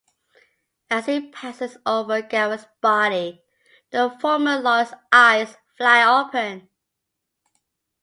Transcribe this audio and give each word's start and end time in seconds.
As 0.89 1.05
he 1.05 1.29
passes 1.29 1.77
over 1.85 2.23
Gavin's 2.23 2.65
body, 2.81 3.43
the 3.91 4.09
former 4.19 4.57
lawyer's 4.59 4.95
eyes 5.13 5.55
fly 5.77 6.03
open. 6.03 6.67